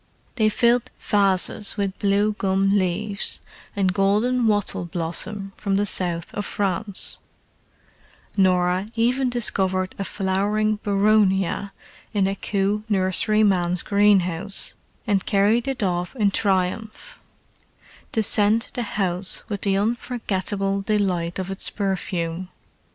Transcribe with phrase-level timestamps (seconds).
[0.35, 3.39] They filled vases with blue gum leaves
[3.75, 7.19] and golden wattle blossom from the South of France:
[8.35, 11.71] Norah even discovered a flowering boronia
[12.15, 14.73] in a Kew nurseryman's greenhouse
[15.05, 17.19] and carried it off in triumph,
[18.11, 22.49] to scent the house with the unforgettable delight of its perfume.